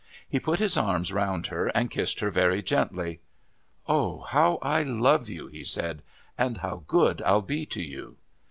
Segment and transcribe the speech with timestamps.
[0.27, 3.19] He put his arms around her and kissed her very gently.
[3.87, 6.01] "Oh, how I love you!" he said,
[6.39, 8.17] "and how good I'll be to you!"